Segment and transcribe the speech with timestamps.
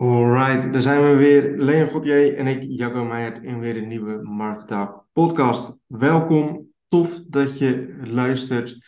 [0.00, 1.56] Alright, daar zijn we weer.
[1.56, 5.76] Leon Gauthier en ik, Jacco Meijert, in weer een nieuwe Marktaal podcast.
[5.86, 8.78] Welkom, tof dat je luistert.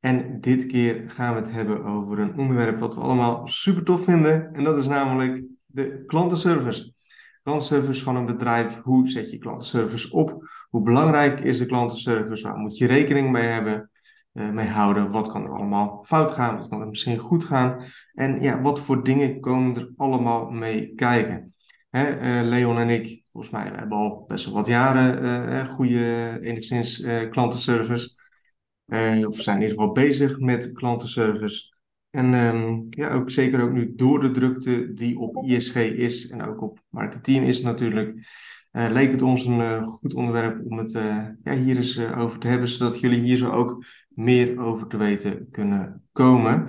[0.00, 4.04] En dit keer gaan we het hebben over een onderwerp wat we allemaal super tof
[4.04, 4.54] vinden.
[4.54, 6.92] En dat is namelijk de klantenservice.
[7.42, 8.80] Klantenservice van een bedrijf.
[8.82, 10.48] Hoe zet je klantenservice op?
[10.70, 12.42] Hoe belangrijk is de klantenservice?
[12.42, 13.90] Waar moet je rekening mee hebben?
[14.34, 15.10] Uh, mee houden.
[15.10, 16.56] Wat kan er allemaal fout gaan?
[16.56, 17.84] Wat kan er misschien goed gaan?
[18.12, 21.54] En ja, wat voor dingen komen er allemaal mee kijken?
[21.90, 25.68] Hè, uh, Leon en ik, volgens mij, we hebben al best wel wat jaren uh,
[25.68, 28.22] goede, enigszins klantenservice.
[29.26, 31.72] of zijn in ieder geval bezig met klantenservice.
[32.10, 36.42] En um, ja, ook zeker ook nu door de drukte die op ISG is en
[36.42, 38.28] ook op marketing is natuurlijk,
[38.70, 40.92] leek het ons een goed onderwerp om het
[41.44, 45.50] ja, hier eens over te hebben, zodat jullie hier zo ook meer over te weten
[45.50, 46.66] kunnen komen.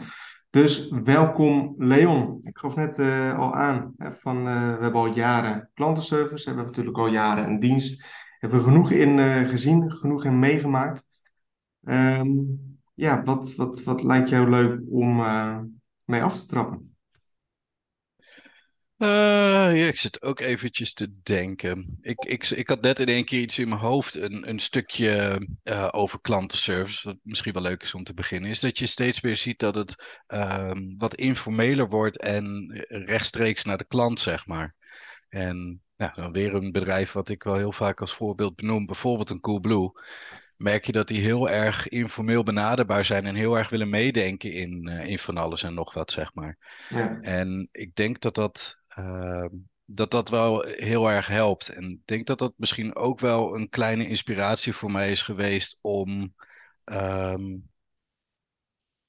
[0.49, 2.39] Dus welkom Leon.
[2.43, 6.49] Ik gaf net uh, al aan, hè, van, uh, we hebben al jaren klantenservice, we
[6.49, 8.05] hebben natuurlijk al jaren een dienst.
[8.39, 11.05] Hebben we genoeg in uh, gezien, genoeg in meegemaakt.
[11.81, 12.59] Um,
[12.93, 15.23] ja, wat, wat, wat lijkt jou leuk om
[16.03, 16.94] mee af te trappen?
[18.97, 19.07] Uh,
[19.77, 21.97] ja, ik zit ook eventjes te denken.
[22.01, 25.39] Ik, ik, ik had net in één keer iets in mijn hoofd, een, een stukje
[25.63, 29.21] uh, over klantenservice, wat misschien wel leuk is om te beginnen, is dat je steeds
[29.21, 34.75] meer ziet dat het uh, wat informeler wordt en rechtstreeks naar de klant, zeg maar.
[35.29, 39.39] En dan weer een bedrijf wat ik wel heel vaak als voorbeeld benoem, bijvoorbeeld een
[39.39, 39.91] Coolblue
[40.57, 44.87] merk je dat die heel erg informeel benaderbaar zijn en heel erg willen meedenken in,
[44.89, 46.57] uh, in van alles en nog wat, zeg maar.
[46.89, 47.19] Ja.
[47.21, 49.45] En ik denk dat dat uh,
[49.85, 51.69] dat dat wel heel erg helpt.
[51.69, 55.77] En ik denk dat dat misschien ook wel een kleine inspiratie voor mij is geweest
[55.81, 56.33] om.
[56.85, 57.69] Um,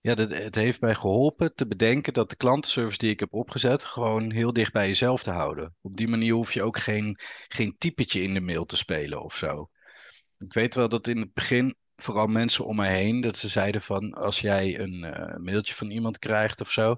[0.00, 4.32] ja, het heeft mij geholpen te bedenken dat de klantenservice die ik heb opgezet, gewoon
[4.32, 5.74] heel dicht bij jezelf te houden.
[5.80, 9.36] Op die manier hoef je ook geen, geen typetje in de mail te spelen of
[9.36, 9.70] zo.
[10.38, 13.82] Ik weet wel dat in het begin vooral mensen om me heen, dat ze zeiden
[13.82, 16.96] van als jij een uh, mailtje van iemand krijgt of zo,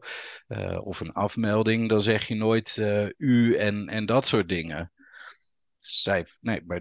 [0.48, 4.92] uh, of een afmelding, dan zeg je nooit uh, u en, en dat soort dingen.
[5.76, 6.80] Zij, nee, maar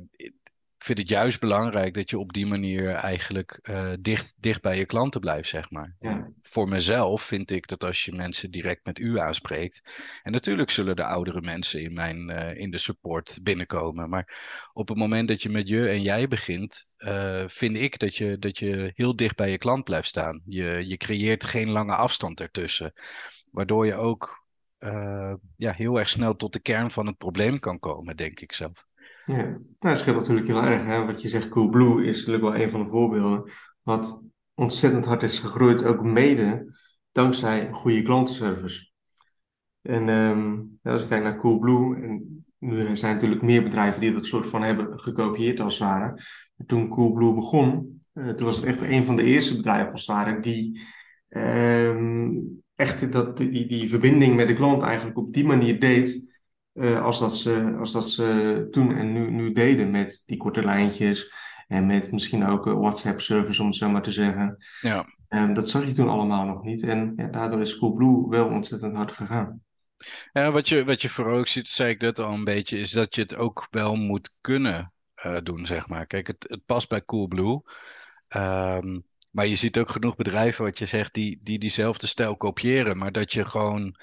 [0.78, 4.78] ik vind het juist belangrijk dat je op die manier eigenlijk uh, dicht, dicht bij
[4.78, 5.96] je klanten blijft, zeg maar.
[6.00, 6.30] Ja.
[6.42, 9.82] Voor mezelf vind ik dat als je mensen direct met u aanspreekt,
[10.24, 14.88] en natuurlijk zullen de oudere mensen in, mijn, uh, in de support binnenkomen, maar op
[14.88, 18.58] het moment dat je met je en jij begint, uh, vind ik dat je, dat
[18.58, 20.42] je heel dicht bij je klant blijft staan.
[20.46, 22.94] Je, je creëert geen lange afstand ertussen,
[23.52, 24.46] waardoor je ook
[25.56, 28.87] ja, heel erg snel tot de kern van het probleem kan komen, denk ik zelf.
[29.28, 30.86] Ja, nou, scheelt natuurlijk heel erg.
[30.86, 31.06] Hè?
[31.06, 33.52] Wat je zegt, Coolblue is natuurlijk wel een van de voorbeelden.
[33.82, 34.24] Wat
[34.54, 36.76] ontzettend hard is gegroeid, ook mede
[37.12, 38.90] dankzij goede klantenservice.
[39.82, 44.26] En um, als ik kijk naar Coolblue, en nu zijn natuurlijk meer bedrijven die dat
[44.26, 46.24] soort van hebben gekopieerd als het ware.
[46.66, 50.16] Toen Coolblue begon, uh, toen was het echt een van de eerste bedrijven als het
[50.16, 50.80] ware die
[51.30, 56.27] um, echt dat, die, die verbinding met de klant eigenlijk op die manier deed
[56.78, 60.64] uh, als, dat ze, als dat ze toen en nu, nu deden met die korte
[60.64, 61.34] lijntjes
[61.68, 64.58] en met misschien ook een WhatsApp-service, om het zo maar te zeggen.
[64.82, 65.06] Ja.
[65.30, 68.96] Um, dat zag je toen allemaal nog niet en ja, daardoor is Coolblue wel ontzettend
[68.96, 69.62] hard gegaan.
[70.34, 72.92] Ja, wat je, wat je vooral ook ziet, zei ik net al een beetje, is
[72.92, 74.94] dat je het ook wel moet kunnen
[75.26, 76.08] uh, doen, zeg maar.
[76.08, 77.62] Kijk, het, het past bij Coolblue.
[78.36, 82.98] Um, maar je ziet ook genoeg bedrijven, wat je zegt, die, die diezelfde stijl kopiëren.
[82.98, 84.00] Maar dat je gewoon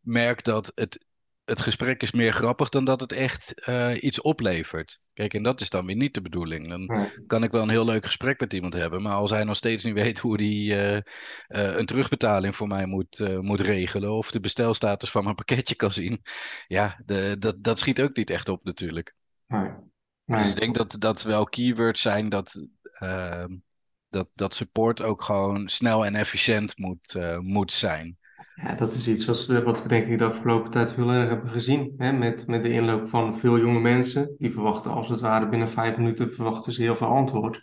[0.00, 1.06] merkt dat het,
[1.44, 5.00] het gesprek is meer grappig dan dat het echt uh, iets oplevert.
[5.12, 6.68] Kijk, en dat is dan weer niet de bedoeling.
[6.68, 9.56] Dan kan ik wel een heel leuk gesprek met iemand hebben, maar als hij nog
[9.56, 14.30] steeds niet weet hoe hij uh, uh, een terugbetaling voor mij moet, moet regelen of
[14.30, 16.22] de bestelstatus van mijn pakketje kan zien,
[16.66, 19.14] ja, de, dat, dat schiet ook niet echt op natuurlijk.
[19.46, 19.70] Nee.
[20.24, 20.40] Nee.
[20.40, 23.56] Dus ik denk dat dat wel keywords zijn dat, ehm,
[24.08, 28.18] dat, dat support ook gewoon snel en efficiënt moet, moet zijn.
[28.54, 31.28] Ja, dat is iets wat we, wat we denk ik de afgelopen tijd veel erg
[31.28, 31.94] hebben gezien.
[31.96, 32.12] Hè?
[32.12, 34.34] Met, met de inloop van veel jonge mensen.
[34.38, 37.62] Die verwachten als het ware binnen vijf minuten verwachten ze heel veel antwoord.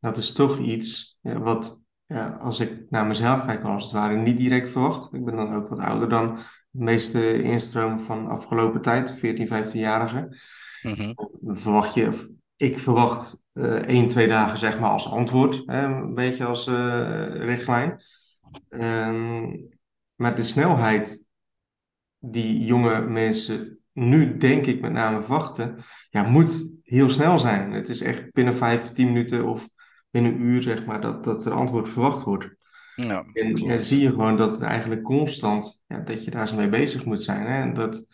[0.00, 4.16] Dat is toch iets ja, wat, ja, als ik naar mezelf kijk, als het ware
[4.16, 5.12] niet direct verwacht.
[5.12, 6.36] Ik ben dan ook wat ouder dan
[6.70, 10.36] de meeste instroom van afgelopen tijd, 14, 15-jarigen.
[10.82, 11.14] Mm
[11.44, 15.62] Verwacht je, ik verwacht uh, één, twee dagen zeg maar als antwoord.
[15.66, 15.84] Hè?
[15.84, 18.02] Een beetje als uh, richtlijn.
[18.68, 19.68] Um,
[20.16, 21.26] maar de snelheid
[22.18, 25.76] die jonge mensen nu, denk ik, met name verwachten,
[26.10, 27.72] ja, moet heel snel zijn.
[27.72, 29.68] Het is echt binnen vijf, tien minuten of
[30.10, 32.54] binnen een uur, zeg maar, dat, dat er antwoord verwacht wordt.
[32.94, 36.56] Ja, En ja, zie je gewoon dat het eigenlijk constant, ja, dat je daar zo
[36.56, 37.46] mee bezig moet zijn.
[37.46, 37.60] Hè?
[37.62, 38.06] En dat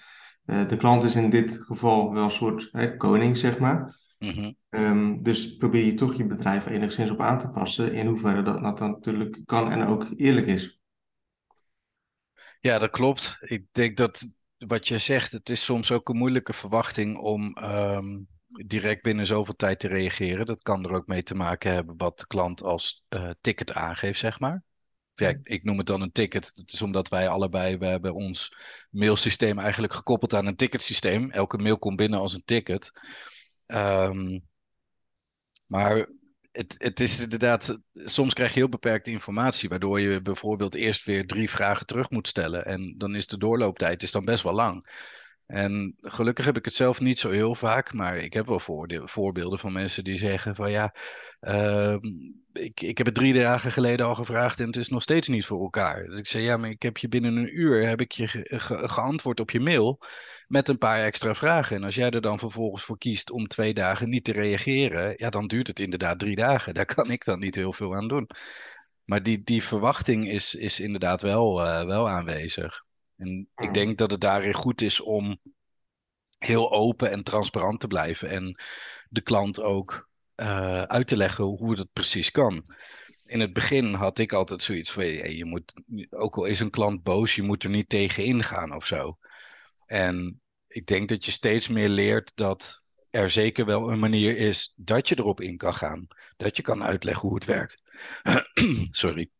[0.44, 4.00] eh, de klant is in dit geval wel een soort hè, koning, zeg maar.
[4.18, 4.52] Mhm.
[4.68, 8.62] Ehm, dus probeer je toch je bedrijf enigszins op aan te passen, in hoeverre dat,
[8.62, 10.81] dat natuurlijk kan en ook eerlijk is.
[12.62, 13.38] Ja, dat klopt.
[13.40, 14.28] Ik denk dat
[14.58, 18.18] wat je zegt, het is soms ook een moeilijke verwachting om ehm,
[18.66, 20.46] direct binnen zoveel tijd te reageren.
[20.46, 24.18] Dat kan er ook mee te maken hebben wat de klant als eh, ticket aangeeft,
[24.18, 24.62] zeg maar.
[25.14, 26.54] Ja, ik, noem het dan een ticket.
[26.54, 28.56] Dat is omdat wij allebei, we hebben ons
[28.90, 31.30] mailsysteem eigenlijk gekoppeld aan een ticketsysteem.
[31.30, 32.92] Elke mail komt binnen als een ticket.
[33.66, 34.38] Ehm,
[35.66, 36.08] maar
[36.52, 41.26] het, het is inderdaad, soms krijg je heel beperkte informatie, waardoor je bijvoorbeeld eerst weer
[41.26, 42.64] drie vragen terug moet stellen.
[42.64, 44.86] En dan is de doorlooptijd is dan best wel lang.
[45.46, 48.60] En gelukkig heb ik het zelf niet zo heel vaak, maar ik heb wel
[49.04, 50.94] voorbeelden van mensen die zeggen van ja,
[51.40, 52.00] ehm,
[52.52, 55.46] ik, ik heb het drie dagen geleden al gevraagd en het is nog steeds niet
[55.46, 56.04] voor elkaar.
[56.04, 58.58] Dus ik zei ja, maar ik heb je binnen een uur heb ik je ge-
[58.58, 59.98] ge- geantwoord op je mail
[60.52, 61.76] met een paar extra vragen.
[61.76, 65.30] En als jij er dan vervolgens voor kiest om twee dagen niet te reageren, ja,
[65.30, 66.74] dan duurt het inderdaad drie dagen.
[66.78, 68.28] Daar kan ik dan niet heel veel aan doen.
[69.04, 72.84] Maar die, die verwachting is, is inderdaad wel, eh, wel aanwezig.
[73.16, 75.38] En ik denk dat het daarin goed is om
[76.38, 78.28] heel open en transparant te blijven.
[78.28, 78.60] En
[79.08, 82.62] de klant ook eh, uit te leggen hoe het precies kan.
[83.26, 85.04] In het begin had ik altijd zoiets van,
[85.36, 85.74] je moet,
[86.10, 89.18] ook al is een klant boos, je moet er niet tegen ingaan of zo.
[89.86, 90.41] En
[90.72, 95.08] ik denk dat je steeds meer leert dat er zeker wel een manier is dat
[95.08, 96.06] je erop in kan gaan.
[96.36, 97.82] Dat je kan uitleggen hoe het werkt.
[98.90, 99.30] Sorry.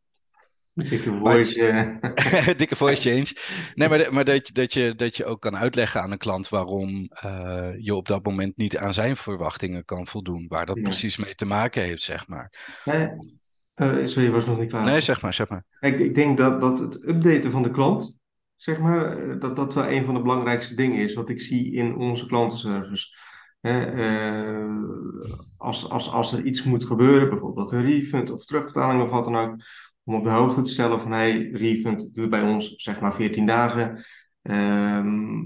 [0.74, 1.66] Dikke voice.
[1.66, 3.26] eh, Dikke voice change.
[3.74, 6.18] Nee, maar, de- maar dat, je- dat, je, dat je ook kan uitleggen aan een
[6.18, 10.46] klant waarom eh, je op dat moment niet aan zijn verwachtingen kan voldoen.
[10.48, 10.82] Waar dat Ja.
[10.82, 12.52] precies mee te maken heeft, zeg maar.
[12.84, 13.06] hè?
[13.74, 14.84] Eh, sorry, je was nog niet klaar.
[14.84, 15.64] Nee, zeg maar, zeg maar.
[15.80, 18.18] Ik, ik denk dat, dat het updaten van de klant,
[18.62, 21.72] zeg maar, eh, dat dat wel een van de belangrijkste dingen is wat ik zie
[21.72, 23.16] in onze klantenservice.
[23.60, 24.76] Eh,
[25.56, 29.36] als, als, als er iets moet gebeuren, bijvoorbeeld een refund of terugbetaling of wat dan
[29.36, 29.56] ook,
[30.04, 33.46] om op de hoogte te stellen van hey, refund duurt bij ons zeg maar 14
[33.46, 34.04] dagen.
[34.42, 35.40] Ehm,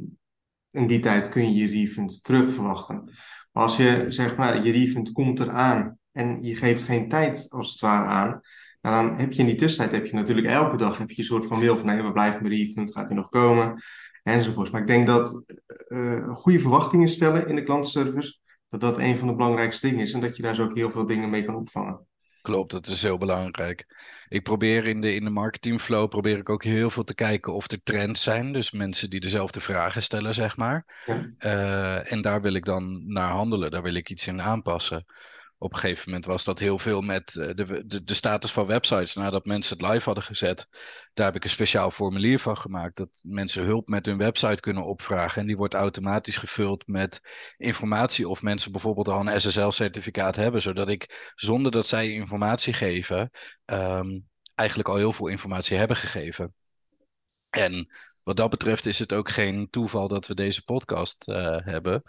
[0.70, 3.04] in die tijd kun je je refund terug verwachten.
[3.52, 7.46] Maar als je zegt van nou, je refund komt eraan en je geeft geen tijd
[7.48, 8.40] als het ware aan,
[8.90, 11.28] nou, dan heb je in die tussentijd heb je natuurlijk elke dag heb je een
[11.28, 13.82] soort van mail van nee, we blijven refund, gaat hij nog komen?
[14.22, 14.70] Enzovoorts.
[14.70, 15.44] Maar ik denk dat
[15.86, 18.38] eh, goede verwachtingen stellen in de klantenservice,
[18.68, 20.90] dat dat een van de belangrijkste dingen is en dat je daar zo ook heel
[20.90, 22.06] veel dingen mee kan opvangen.
[22.42, 23.86] Klopt, dat is heel belangrijk.
[24.28, 27.70] Ik probeer in de, in de marketingflow probeer ik ook heel veel te kijken of
[27.70, 28.52] er trends zijn.
[28.52, 31.02] Dus mensen die dezelfde vragen stellen, zeg maar.
[31.06, 31.30] Ja.
[31.38, 33.70] Eh, en daar wil ik dan naar handelen.
[33.70, 35.04] Daar wil ik iets in aanpassen.
[35.58, 38.66] Op een gegeven moment was dat heel veel met eh, de, de, de status van
[38.66, 39.14] websites.
[39.14, 40.68] Nadat mensen het live hadden gezet,
[41.14, 42.96] daar heb ik een speciaal formulier van gemaakt.
[42.96, 45.40] Dat mensen hulp met hun website kunnen opvragen.
[45.40, 47.20] En die wordt automatisch gevuld met
[47.56, 48.28] informatie.
[48.28, 50.62] Of mensen bijvoorbeeld al een SSL-certificaat hebben.
[50.62, 53.30] Zodat ik, zonder dat zij informatie geven,
[53.64, 54.18] ehm,
[54.54, 56.54] eigenlijk al heel veel informatie hebben gegeven.
[57.50, 57.88] En
[58.22, 62.02] wat dat betreft is het ook geen toeval dat we deze podcast eh, hebben.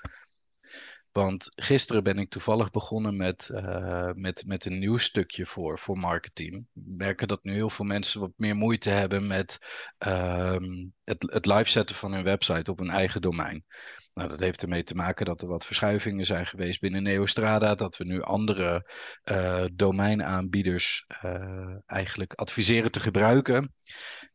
[1.18, 5.98] Want gisteren ben ik toevallig begonnen met, eh, met, met een nieuw stukje voor, voor
[5.98, 6.68] marketing.
[6.74, 9.66] Merken dat nu heel veel mensen wat meer moeite hebben met
[9.98, 13.66] ehm, het, het live zetten van hun website op hun eigen domein.
[14.14, 17.76] Nou, dat heeft ermee te maken dat er wat verschuivingen zijn geweest binnen Neostrada.
[17.76, 18.92] Dat we nu andere
[19.24, 23.74] eh, domeinaanbieders eh, eigenlijk adviseren te gebruiken.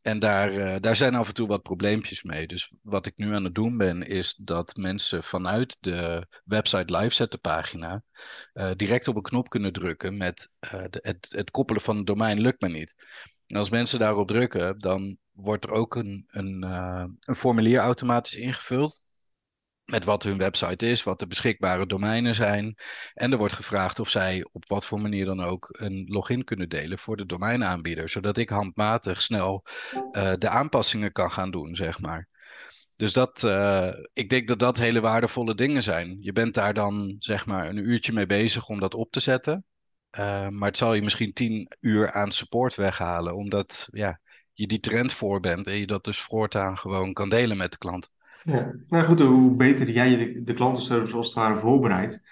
[0.00, 2.46] En daar, daar zijn af en toe wat probleempjes mee.
[2.46, 7.14] Dus wat ik nu aan het doen ben, is dat mensen vanuit de website live
[7.14, 8.02] zetten pagina
[8.52, 12.40] eh, direct op een knop kunnen drukken met eh, de, het, koppelen van het domein
[12.40, 12.94] lukt me niet.
[13.46, 18.34] En als mensen daarop drukken, dan wordt er ook een, een, eh, een formulier automatisch
[18.34, 19.02] ingevuld.
[19.84, 22.74] Met wat hun website is, wat de beschikbare domeinen zijn.
[23.14, 26.68] En er wordt gevraagd of zij op wat voor manier dan ook een login kunnen
[26.68, 28.08] delen voor de domeinaanbieder.
[28.08, 29.64] Zodat ik handmatig snel
[30.38, 32.28] de aanpassingen kan gaan doen, zeg maar.
[33.02, 36.16] Dus dat, eh, ik denk dat dat hele waardevolle dingen zijn.
[36.20, 39.64] Je bent daar dan zeg maar een uurtje mee bezig om dat op te zetten.
[40.10, 44.20] Eh, maar het zal je misschien tien uur aan support weghalen, omdat ja,
[44.52, 47.78] je die trend voor bent en je dat dus voortaan gewoon kan delen met de
[47.78, 48.10] klant.
[48.44, 52.22] Ja, nou goed, hoe beter jij de, de klantenservice als het ware voorbereidt,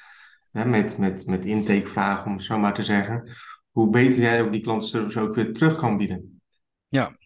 [0.50, 3.31] hè, met, met, met intakevragen om het zo maar te zeggen,
[3.71, 6.41] hoe beter jij ook die klantenservice ook weer terug kan bieden.
[6.89, 7.19] Ja.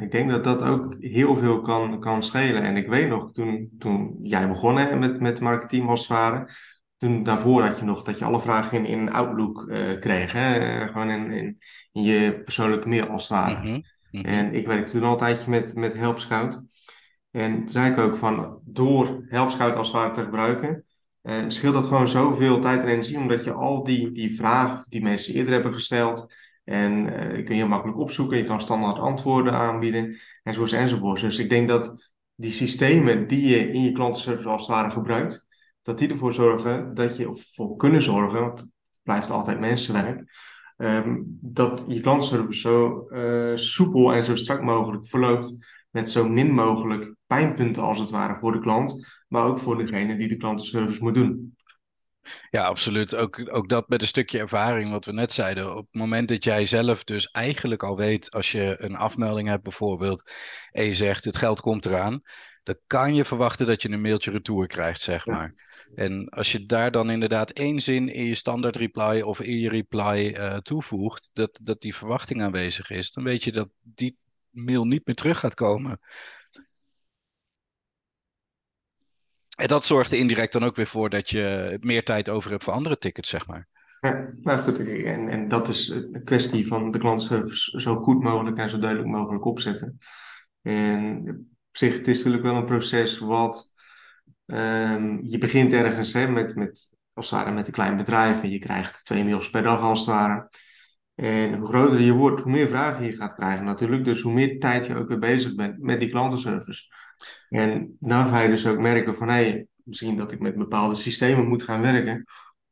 [0.00, 2.62] Ik denk dat dat ook heel veel kan, kan schelen.
[2.62, 6.50] En ik weet nog, toen, toen jij begon hè, met, met marketing als het ware,
[6.96, 9.64] toen daarvoor had je nog dat je alle vragen in, in Outlook
[10.00, 10.32] kreeg.
[10.32, 10.80] Hè?
[10.86, 11.58] Gewoon in, in,
[11.92, 13.68] in, je persoonlijke mail als het ware.
[13.68, 14.24] Mhm, mhm.
[14.24, 16.62] En ik werkte toen altijd met, met Help Scout.
[17.30, 20.84] En toen zei ik ook van, door Help Scout als het ware te gebruiken,
[21.22, 25.02] uh, scheelt dat gewoon zoveel tijd en energie, omdat je al die, die vragen die
[25.02, 26.34] mensen eerder hebben gesteld,
[26.68, 31.22] en uh, je kun je makkelijk opzoeken, je kan standaard antwoorden aanbieden, enzovoorts enzovoorts.
[31.22, 35.46] Dus ik denk dat die systemen die je in je klantenservice als het ware gebruikt,
[35.82, 38.68] dat die ervoor zorgen dat je, of kunnen zorgen, want het
[39.02, 40.32] blijft altijd mensenwerk,
[40.76, 45.56] um, dat je klantenservice zo uh, soepel en zo strak mogelijk verloopt
[45.90, 50.16] met zo min mogelijk pijnpunten als het ware voor de klant, maar ook voor degene
[50.16, 51.56] die de klantenservice moet doen.
[52.50, 53.14] Ja, absoluut.
[53.14, 55.70] Ook, ook dat met een stukje ervaring, wat we net zeiden.
[55.76, 59.62] Op het moment dat jij zelf dus eigenlijk al weet, als je een afmelding hebt
[59.62, 60.30] bijvoorbeeld,
[60.70, 62.22] en je zegt het geld komt eraan,
[62.62, 65.54] dan kan je verwachten dat je een mailtje retour krijgt, zeg maar.
[65.94, 69.68] En als je daar dan inderdaad één zin in je standaard reply of in je
[69.68, 74.16] reply uh, toevoegt, dat, dat die verwachting aanwezig is, dan weet je dat die
[74.50, 76.00] mail niet meer terug gaat komen.
[79.58, 82.64] En dat zorgt er indirect dan ook weer voor dat je meer tijd over hebt
[82.64, 83.68] voor andere tickets, zeg maar.
[84.00, 88.56] Ja, nou goed, en, en dat is een kwestie van de klantservice zo goed mogelijk
[88.56, 89.98] en zo duidelijk mogelijk opzetten.
[90.62, 91.28] En
[91.68, 93.72] op zich, het is natuurlijk wel een proces wat
[94.46, 98.50] um, je begint ergens hè, met, met, als het ware met een klein bedrijf en
[98.50, 100.48] je krijgt twee mails per dag als het ware.
[101.14, 104.04] En hoe groter je wordt, hoe meer vragen je gaat krijgen natuurlijk.
[104.04, 106.82] Dus hoe meer tijd je ook weer bezig bent met die klantenservice.
[107.48, 111.48] En dan ga je dus ook merken van, hey, misschien dat ik met bepaalde systemen
[111.48, 112.24] moet gaan werken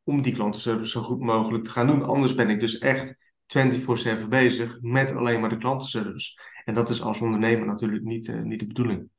[0.03, 2.03] om die klantenservice zo goed mogelijk te gaan doen.
[2.03, 6.41] Anders ben ik dus echt 24/7 bezig met alleen maar de klantenservice.
[6.65, 9.09] En dat is als ondernemer natuurlijk niet, uh, niet de bedoeling.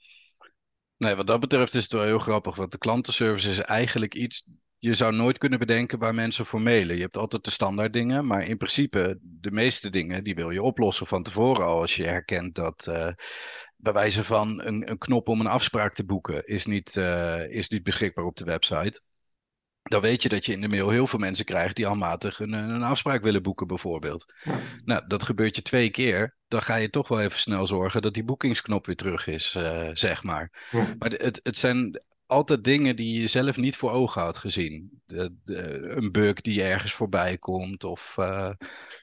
[0.97, 4.51] Nee, wat dat betreft is het wel heel grappig, want de klantenservice is eigenlijk iets
[4.79, 6.97] je zou nooit kunnen bedenken waar mensen voor mailen.
[6.97, 10.63] Je hebt altijd de standaard dingen, maar in principe de meeste dingen die wil je
[10.63, 11.81] oplossen van tevoren al.
[11.81, 13.09] Als je herkent dat uh,
[13.81, 17.69] bij wijze van een, een, knop om een afspraak te boeken is niet, uh, is
[17.69, 19.01] niet beschikbaar op de website.
[19.83, 22.53] Dan weet je dat je in de mail heel veel mensen krijgt die handmatig een,
[22.53, 24.35] een afspraak willen boeken, bijvoorbeeld.
[24.85, 26.37] Nou, dat gebeurt je twee keer.
[26.49, 29.89] Dan ga je toch wel even snel zorgen dat die boekingsknop weer terug is, uh,
[29.93, 30.69] zeg maar.
[30.99, 35.01] Maar het, het zijn altijd dingen die je zelf niet voor ogen had gezien.
[35.07, 35.35] De,
[35.97, 38.51] een bug die ergens voorbij komt of, uh,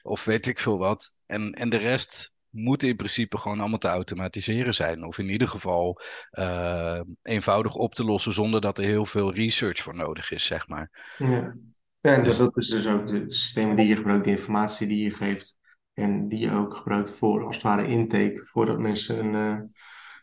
[0.02, 1.12] of weet ik veel wat.
[1.26, 5.04] En, en de rest moet in principe gewoon allemaal te automatiseren zijn.
[5.04, 6.00] Of in ieder geval
[6.32, 10.68] uh, eenvoudig op te lossen zonder dat er heel veel research voor nodig is, zeg
[10.68, 11.14] maar.
[11.18, 11.56] Ja,
[12.00, 12.36] ja en dus...
[12.36, 15.56] dat is dus ook de systemen die je gebruikt, de informatie die je geeft.
[15.94, 19.60] En die je ook gebruikt voor, als het ware, intake, voordat mensen een, uh,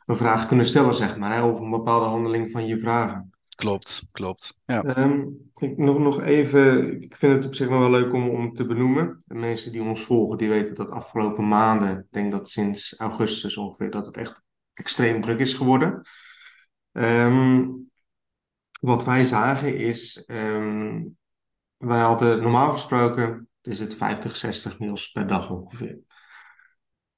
[0.05, 3.33] een vraag kunnen stellen, zeg maar, hè, over een bepaalde handeling van je vragen.
[3.55, 4.57] Klopt, klopt.
[4.65, 4.97] Ja.
[4.97, 8.65] Um, ik, nog, nog even, ik vind het op zich wel leuk om, om te
[8.65, 9.23] benoemen.
[9.25, 13.57] De mensen die ons volgen, die weten dat afgelopen maanden, ik denk dat sinds augustus
[13.57, 14.41] ongeveer, dat het echt
[14.73, 16.01] extreem druk is geworden.
[16.91, 17.91] Um,
[18.79, 21.17] wat wij zagen is, um,
[21.77, 25.99] wij hadden normaal gesproken, is het 50, 60 mails per dag ongeveer.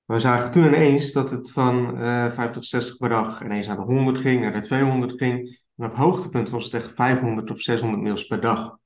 [0.06, 3.82] We zagen toen ineens dat het van uh, 50, 60 per dag ineens naar de
[3.82, 5.64] 100 ging, naar de 200 ging.
[5.76, 8.78] Op hoogtepunt was het echt 500 of 600 mails per dag.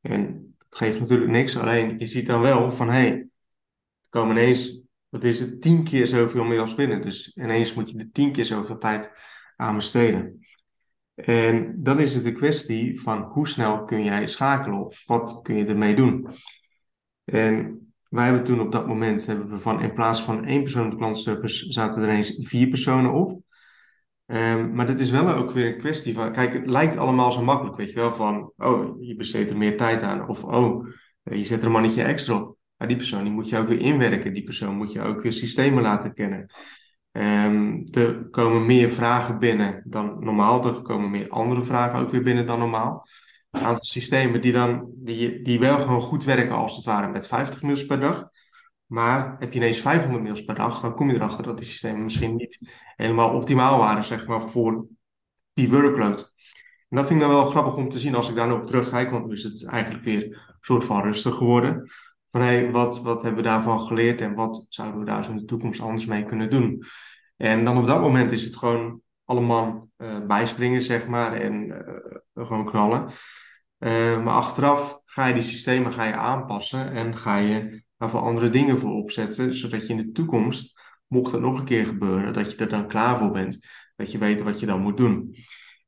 [0.00, 3.28] En dat geeft natuurlijk niks, alleen je ziet dan wel van hé, hey, er
[4.08, 7.02] komen ineens, wat is het, tien keer zoveel mails binnen.
[7.02, 9.10] Dus ineens moet je er tien keer zoveel tijd
[9.56, 10.46] aan besteden.
[11.14, 15.56] En dan is het een kwestie van hoe snel kun jij schakelen of wat kun
[15.56, 16.28] je ermee doen.
[17.24, 20.84] En wij hebben toen op dat moment, hebben we van in plaats van één persoon
[20.84, 23.42] op de klantenservice, zaten er ineens vier personen op.
[24.26, 27.42] Um, maar dit is wel ook weer een kwestie van, kijk, het lijkt allemaal zo
[27.42, 30.86] makkelijk, weet je wel, van, oh, je besteedt er meer tijd aan, of oh,
[31.22, 32.56] je zet er een mannetje extra op.
[32.76, 35.32] Maar die persoon die moet je ook weer inwerken, die persoon moet je ook weer
[35.32, 36.46] systemen laten kennen.
[37.12, 42.22] Um, er komen meer vragen binnen dan normaal, er komen meer andere vragen ook weer
[42.22, 43.06] binnen dan normaal.
[43.50, 47.26] Een aantal systemen die, dan, die, die wel gewoon goed werken als het ware met
[47.26, 48.28] 50 mails per dag.
[48.86, 52.04] Maar heb je ineens 500 mails per dag, dan kom je erachter dat die systemen
[52.04, 54.86] misschien niet helemaal optimaal waren, zeg maar, voor
[55.52, 56.34] die workload.
[56.88, 58.66] En dat vind ik dan wel grappig om te zien als ik daar nog op
[58.66, 61.90] terugkijk, want nu is het eigenlijk weer een soort van rustig geworden.
[62.30, 65.30] Van hé, hey, wat, wat hebben we daarvan geleerd en wat zouden we daar zo
[65.30, 66.84] in de toekomst anders mee kunnen doen?
[67.36, 71.64] En dan op dat moment is het gewoon allemaal uh, bijspringen, zeg maar, en
[72.34, 73.08] uh, gewoon knallen.
[73.78, 78.50] Uh, maar achteraf ga je die systemen ga je aanpassen en ga je voor andere
[78.50, 82.50] dingen voor opzetten, zodat je in de toekomst, mocht het nog een keer gebeuren, dat
[82.50, 85.36] je er dan klaar voor bent, dat je weet wat je dan moet doen.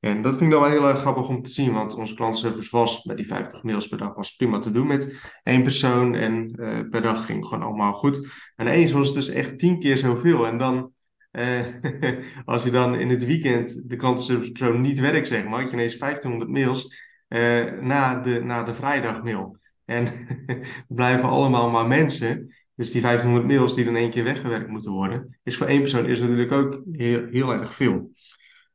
[0.01, 2.77] En dat vind ik dan wel heel erg grappig om te zien, want onze klantenservice
[2.77, 6.53] was met die 50 mails per dag was prima te doen met één persoon en
[6.61, 8.29] uh, per dag ging gewoon allemaal goed.
[8.57, 10.47] En eens was het dus echt tien keer zoveel.
[10.47, 10.93] En dan,
[11.33, 11.67] uh,
[12.45, 15.77] als je dan in het weekend de klantenservice persoon niet werkt, zeg maar, had je
[15.77, 19.59] ineens 1500 mails uh, na, de, na de vrijdagmail.
[19.89, 20.05] En
[20.89, 22.55] we blijven allemaal maar mensen.
[22.75, 26.07] Dus die 1500 mails die dan één keer weggewerkt moeten worden, is voor één persoon
[26.07, 28.11] is natuurlijk ook heel, heel erg veel.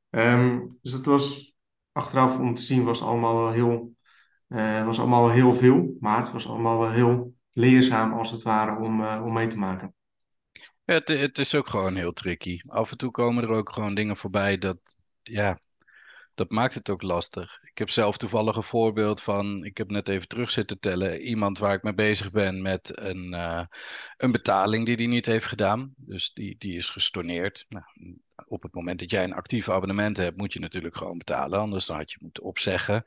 [0.10, 1.54] Um, dus dat was
[1.92, 3.96] achteraf om te zien, was allemaal wel heel,
[4.48, 5.98] uh, was allemaal wel heel veel.
[6.00, 9.58] Maar het was allemaal wel heel leerzaam als het ware om, uh, om mee te
[9.58, 9.94] maken.
[10.86, 12.60] Ja, het, het is ook gewoon heel tricky.
[12.68, 14.78] Af en toe komen er ook gewoon dingen voorbij dat,
[15.22, 15.60] ja,
[16.34, 17.60] dat maakt het ook lastig.
[17.74, 21.58] Ik heb zelf toevallig een voorbeeld van, ik heb net even terug zitten tellen, iemand
[21.58, 23.64] waar ik mee bezig ben met een, uh,
[24.18, 25.94] een betaling die hij niet heeft gedaan.
[25.98, 27.66] Dus die, die is gestorneerd.
[27.70, 27.86] Nou,
[28.48, 31.86] op het moment dat jij een actief abonnement hebt, moet je natuurlijk gewoon betalen, anders
[31.86, 33.06] dan had je moeten opzeggen.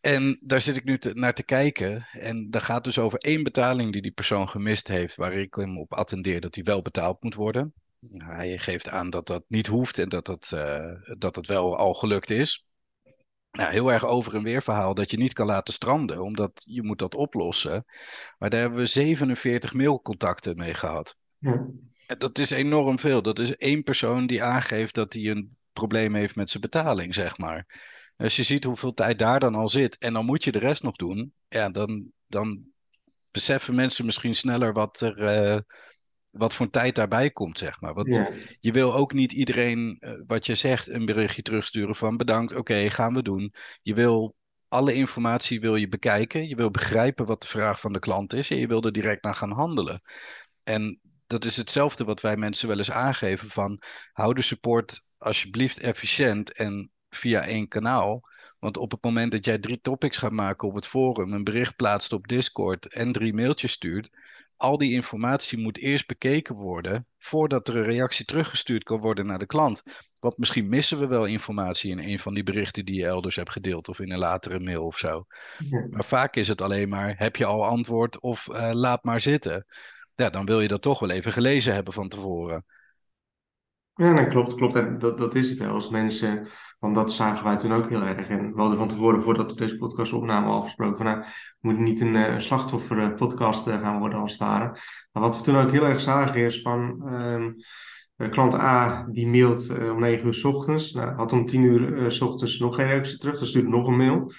[0.00, 2.06] En daar zit ik nu naar te kijken.
[2.12, 5.78] En dat gaat dus over één betaling die die persoon gemist heeft, waar ik hem
[5.78, 7.74] op attendeer dat die wel betaald moet worden.
[8.16, 11.94] Hij geeft aan dat dat niet hoeft en dat dat, uh, dat het wel al
[11.94, 12.66] gelukt is.
[13.52, 16.82] Nou, heel erg over en weer verhaal dat je niet kan laten stranden, omdat je
[16.82, 17.84] moet dat oplossen.
[18.38, 21.16] Maar daar hebben we 47 mailcontacten mee gehad.
[21.38, 21.66] Ja.
[22.06, 23.22] En dat is enorm veel.
[23.22, 27.38] Dat is één persoon die aangeeft dat hij een probleem heeft met zijn betaling, zeg
[27.38, 27.66] maar.
[28.16, 30.82] Als je ziet hoeveel tijd daar dan al zit en dan moet je de rest
[30.82, 32.64] nog doen, ja, dan, dan
[33.30, 35.58] beseffen mensen misschien sneller wat er, uh,
[36.32, 37.94] wat voor tijd daarbij komt, zeg maar.
[37.94, 38.30] Want ja.
[38.60, 42.60] je wil ook niet iedereen, uh, wat je zegt, een berichtje terugsturen van bedankt, oké,
[42.60, 43.54] okay, gaan we doen.
[43.82, 44.34] Je wil
[44.68, 46.48] alle informatie wil je bekijken.
[46.48, 49.24] Je wil begrijpen wat de vraag van de klant is en je wil er direct
[49.24, 50.02] naar gaan handelen.
[50.62, 55.78] En dat is hetzelfde wat wij mensen wel eens aangeven van hou de support alsjeblieft
[55.78, 58.20] efficiënt en via één kanaal.
[58.58, 61.76] Want op het moment dat jij drie topics gaat maken op het forum, een bericht
[61.76, 64.10] plaatst op Discord en drie mailtjes stuurt,
[64.62, 69.38] al die informatie moet eerst bekeken worden voordat er een reactie teruggestuurd kan worden naar
[69.38, 69.82] de klant.
[70.20, 73.50] Want misschien missen we wel informatie in een van die berichten die je elders hebt
[73.50, 75.26] gedeeld of in een latere mail of zo.
[75.58, 75.86] Ja.
[75.90, 79.66] Maar vaak is het alleen maar heb je al antwoord of uh, laat maar zitten.
[80.14, 82.64] Ja, dan wil je dat toch wel even gelezen hebben van tevoren.
[83.94, 85.00] Ja, dat klopt, klopt.
[85.00, 85.74] Dat, dat is het wel.
[85.74, 86.46] Als mensen,
[86.78, 88.28] want dat zagen wij toen ook heel erg.
[88.28, 91.26] En we hadden van tevoren, voordat we deze podcast opnamen, afgesproken van nou, we
[91.60, 94.78] moeten niet een uh, slachtoffer podcast uh, gaan worden als het ware.
[95.12, 97.54] Maar wat we toen ook heel erg zagen is van um,
[98.30, 100.92] klant A die mailt om 9 uur s ochtends.
[100.92, 103.96] Nou, had om 10 uur s ochtends nog geen reactie terug, dan stuurt nog een
[103.96, 104.32] mail.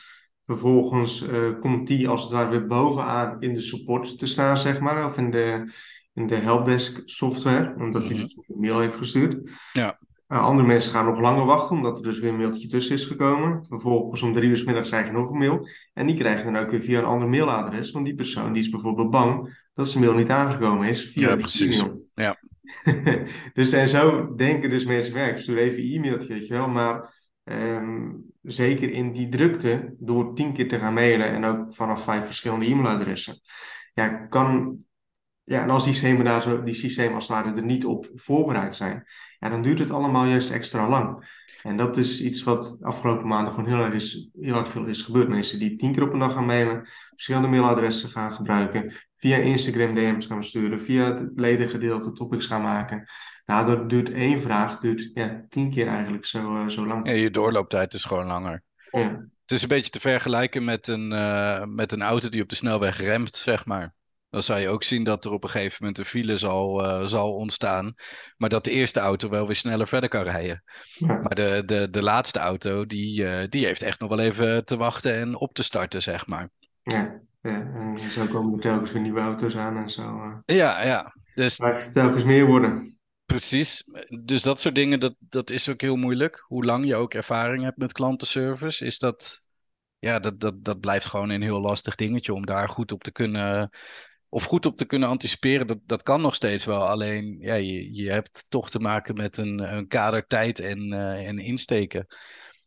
[0.46, 1.26] Vervolgens
[1.60, 5.06] komt die als het ware weer bovenaan in de support te staan, zeg maar.
[5.06, 5.72] Of in de,
[6.14, 8.44] in de helpdesk software, omdat hij mm -hmm.
[8.48, 9.50] een mail heeft gestuurd.
[9.74, 10.00] Ja.
[10.28, 13.06] Uh, andere mensen gaan nog langer wachten, omdat er dus weer een mailtje tussen is
[13.06, 13.66] gekomen.
[13.68, 15.68] Vervolgens om drie uur s middags krijg je nog een mail.
[15.94, 17.92] En die krijgen dan ook weer via een ander mailadres.
[17.92, 21.36] Want die persoon die is bijvoorbeeld bang dat zijn mail niet aangekomen is via ja,
[21.36, 21.80] precies.
[21.80, 22.08] e-mail.
[22.14, 22.36] Ja.
[23.54, 25.40] dus en zo denken dus mensen werk.
[25.40, 26.68] Stuur even een e-mailtje, weet je wel.
[26.68, 32.04] Maar um, zeker in die drukte, door tien keer te gaan mailen en ook vanaf
[32.04, 33.42] vijf verschillende e-mailadressen.
[33.94, 34.78] Ja, kan
[35.46, 38.10] ja, en als die systemen, daar zo, die systemen als het ware er niet op
[38.16, 39.08] voorbereid zijn,
[39.40, 41.26] ja, dan duurt het allemaal juist extra lang.
[41.64, 45.02] En dat is iets wat afgelopen maanden gewoon heel erg, is, heel erg veel is
[45.02, 45.28] gebeurd.
[45.28, 49.96] Mensen die tien keer op een dag gaan mailen, verschillende mailadressen gaan gebruiken, via Instagram
[49.96, 53.08] DM's gaan sturen, via het ledengedeelte topics gaan maken.
[53.46, 57.08] Nou, dat duurt één vraag, duurt ja, tien keer eigenlijk zo, uh, zo lang.
[57.08, 58.64] Ja, je doorlooptijd is gewoon langer.
[58.92, 59.32] Ja.
[59.42, 62.56] Het is een beetje te vergelijken met een, uh, met een auto die op de
[62.56, 63.94] snelweg remt, zeg maar
[64.34, 67.08] dan zou je ook zien dat er op een gegeven moment een file zal, uh,
[67.08, 67.94] zal ontstaan.
[68.38, 70.64] Maar dat de eerste auto wel weer sneller verder kan rijden.
[70.94, 71.08] Ja.
[71.08, 74.78] Maar de, de, de laatste auto, die, uh, die heeft echt nog wel even te
[74.78, 76.50] wachten en op te starten, zeg maar.
[76.82, 77.72] Ja, ja.
[77.74, 80.02] en zo komen er telkens weer nieuwe auto's aan en zo.
[80.02, 80.36] Uh...
[80.46, 81.16] Ja, ja.
[81.34, 81.60] Dus...
[81.60, 82.98] Maar het telkens meer worden.
[83.26, 83.84] Precies.
[84.24, 86.44] Dus dat soort dingen, dat, dat is ook heel moeilijk.
[86.48, 89.42] Hoe lang je ook ervaring hebt met klantenservice, is dat...
[90.00, 93.12] Ja, dat, dat, dat blijft gewoon een heel lastig dingetje om daar goed op te
[93.12, 93.70] kunnen
[94.34, 96.88] of goed op te kunnen anticiperen, dat, dat kan nog steeds wel.
[96.88, 101.28] Alleen ja, je, je hebt toch te maken met een, een kader tijd en, uh,
[101.28, 102.06] en insteken.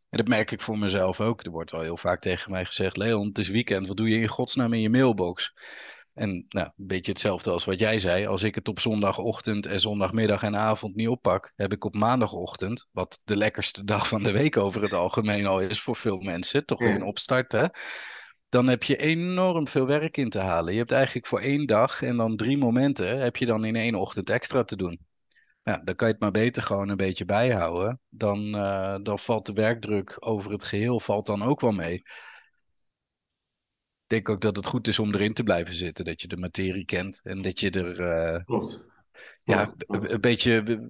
[0.09, 1.45] En dat merk ik voor mezelf ook.
[1.45, 4.19] Er wordt wel heel vaak tegen mij gezegd: Leon, het is weekend, wat doe je
[4.19, 5.53] in godsnaam in je mailbox?
[6.15, 8.27] En nou, een beetje hetzelfde als wat jij zei.
[8.27, 12.89] Als ik het op zondagochtend en zondagmiddag en avond niet oppak, heb ik op maandagochtend,
[12.93, 16.67] wat de lekkerste dag van de week over het algemeen al is voor veel mensen,
[16.67, 17.53] toch weer een opstart.
[17.53, 17.67] Hè?
[18.49, 20.73] Dan heb je enorm veel werk in te halen.
[20.73, 23.95] Je hebt eigenlijk voor één dag en dan drie momenten heb je dan in één
[23.95, 25.01] ochtend extra te doen.
[25.63, 28.01] Ja, dan kan je het maar beter gewoon een beetje bijhouden.
[28.09, 31.95] Dan, eh, dan valt de werkdruk over het geheel valt dan ook wel mee.
[31.95, 32.05] Ik
[34.07, 36.05] denk ook dat het goed is om erin te blijven zitten.
[36.05, 38.85] Dat je de materie kent en dat je er uh, klopt.
[39.43, 40.11] ja, klopt.
[40.11, 40.81] een beetje.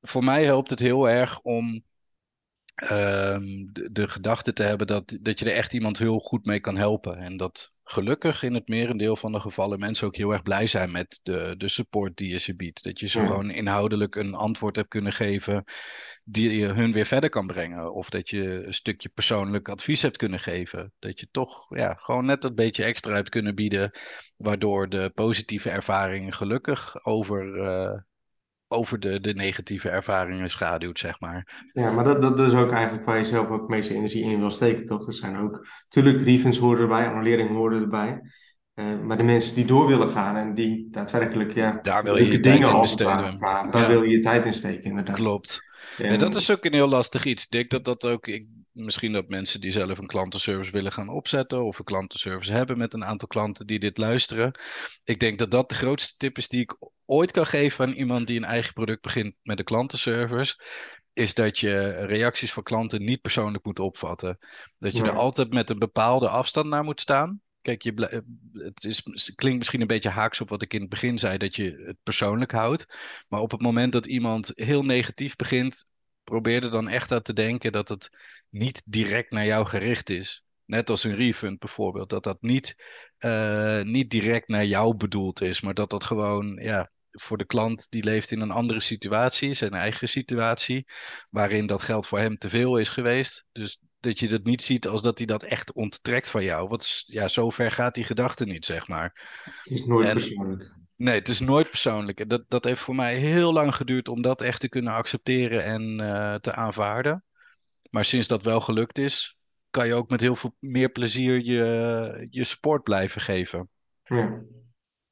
[0.00, 1.84] Voor mij helpt het heel erg om
[2.86, 6.76] de, de gedachte te hebben dat, dat je er echt iemand heel goed mee kan
[6.76, 7.16] helpen.
[7.16, 10.90] En dat gelukkig in het merendeel van de gevallen mensen ook heel erg blij zijn
[10.90, 12.82] met de, de support die je ze biedt.
[12.82, 13.26] Dat je ze Ja.
[13.26, 15.64] gewoon inhoudelijk een antwoord hebt kunnen geven
[16.24, 17.94] die je hun weer verder kan brengen.
[17.94, 20.92] Of dat je een stukje persoonlijk advies hebt kunnen geven.
[20.98, 23.90] Dat je toch ja, gewoon net dat beetje extra hebt kunnen bieden,
[24.36, 28.00] waardoor de positieve ervaring gelukkig over, eh,
[28.68, 31.68] over de, de negatieve ervaringen schaduwt, zeg maar.
[31.72, 34.38] Ja, maar dat, dat is ook eigenlijk waar je zelf ook het meeste energie in
[34.38, 35.06] wil steken, toch?
[35.06, 38.20] Er zijn ook, natuurlijk, grievance horen erbij, annulering horen erbij.
[38.74, 42.30] Eh, maar de mensen die door willen gaan en die daadwerkelijk, ja, Daar wil je
[42.30, 43.38] je tijd dingen in besteden.
[43.38, 43.86] daar Ja.
[43.86, 45.16] wil je je tijd in steken, inderdaad.
[45.16, 45.66] Klopt.
[45.98, 47.44] En- dat is ook een heel lastig iets.
[47.44, 51.08] Ik denk dat dat ook, ik, misschien dat mensen die zelf een klantenservice willen gaan
[51.08, 54.52] opzetten of een klantenservice hebben met een aantal klanten die dit luisteren.
[55.04, 56.76] Ik denk dat dat de grootste tip is die ik
[57.08, 60.60] ooit kan geven aan iemand die een eigen product begint met een klantenservice.
[61.12, 64.38] Is dat je reacties van klanten niet persoonlijk moet opvatten.
[64.78, 65.04] Dat je Ja.
[65.04, 67.40] er altijd met een bepaalde afstand naar moet staan.
[67.62, 67.92] Kijk, je
[68.52, 71.36] het, is, het klinkt misschien een beetje haaks op wat ik in het begin zei,
[71.38, 72.86] dat je het persoonlijk houdt.
[73.28, 75.86] Maar op het moment dat iemand heel negatief begint,
[76.24, 78.08] probeer er dan echt aan te denken dat het
[78.48, 80.44] niet direct naar jou gericht is.
[80.64, 82.10] Net als een refund bijvoorbeeld.
[82.10, 82.74] Dat dat niet,
[83.18, 87.86] eh, niet direct naar jou bedoeld is, maar dat dat gewoon ja, voor de klant
[87.90, 90.86] die leeft in een andere situatie, zijn eigen situatie,
[91.30, 93.44] waarin dat geld voor hem te veel is geweest.
[93.52, 96.68] Dus dat je dat niet ziet als dat hij dat echt onttrekt van jou.
[96.68, 99.30] Want ja, zover gaat die gedachte niet, zeg maar.
[99.64, 100.76] Het is nooit En- persoonlijk.
[100.96, 102.20] Nee, het is nooit persoonlijk.
[102.20, 105.64] En dat, dat heeft voor mij heel lang geduurd om dat echt te kunnen accepteren
[105.64, 107.24] en eh, te aanvaarden.
[107.90, 109.36] Maar sinds dat wel gelukt is,
[109.70, 113.68] kan je ook met heel veel meer plezier je, je support blijven geven.
[114.04, 114.42] Ja.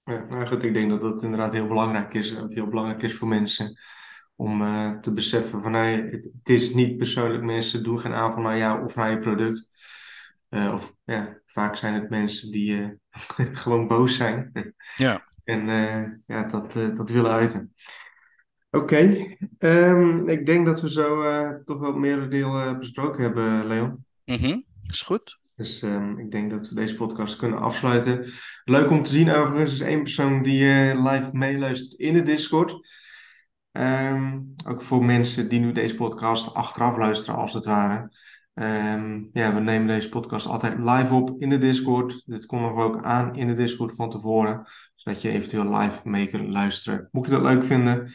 [0.06, 2.38] Ja, nou goed, ik denk dat dat inderdaad heel belangrijk is.
[2.38, 3.78] Ook heel belangrijk is voor mensen
[4.36, 7.42] om eh, te beseffen van hey, het, het is niet persoonlijk.
[7.42, 9.68] Mensen doen geen aanval naar jou of naar je product.
[10.48, 12.90] Eh, of ja, vaak zijn het mensen die eh,
[13.62, 14.52] gewoon boos zijn.
[14.96, 15.24] Ja.
[15.44, 17.74] En eh, ja, dat, eh, dat willen uiten.
[18.70, 19.26] Oké,
[19.58, 24.04] ehm, ik denk dat we zo eh, toch wel merendeel eh, besproken hebben, Leon.
[24.24, 25.38] Mhm, Is goed.
[25.56, 28.24] Dus ehm, ik denk dat we deze podcast kunnen afsluiten.
[28.64, 32.22] Leuk om te zien overigens, er is één persoon die eh, live meeluistert in de
[32.22, 32.88] Discord.
[33.72, 38.10] Ehm, ook voor mensen die nu deze podcast achteraf luisteren, als het ware.
[38.54, 42.22] Ehm, ja, we nemen deze podcast altijd live op in de Discord.
[42.26, 46.26] Dit kondigen we ook aan in de Discord van tevoren, zodat je eventueel live mee
[46.26, 47.08] kunt luisteren.
[47.10, 48.12] Moet je dat leuk vinden?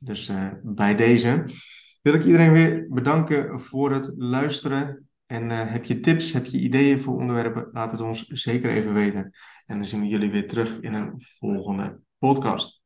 [0.00, 1.44] Dus eh, bij deze
[2.02, 5.07] wil ik iedereen weer bedanken voor het luisteren.
[5.28, 7.68] En eh, heb je tips, heb je ideeën voor onderwerpen?
[7.72, 9.32] Laat het ons zeker even weten.
[9.66, 12.77] En dan zien we jullie weer terug in een volgende podcast.